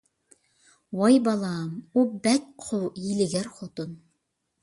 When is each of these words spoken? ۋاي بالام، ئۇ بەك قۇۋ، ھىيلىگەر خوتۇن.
ۋاي 1.01 1.17
بالام، 1.25 1.67
ئۇ 1.99 2.05
بەك 2.25 2.49
قۇۋ، 2.65 2.79
ھىيلىگەر 3.03 3.53
خوتۇن. 3.59 3.93